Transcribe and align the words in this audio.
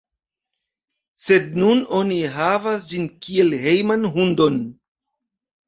Sed 1.23 1.53
nun 1.65 1.83
oni 1.99 2.17
havas 2.39 2.89
ĝin 2.95 3.07
kiel 3.29 3.55
hejman 3.69 4.11
hundon. 4.19 4.61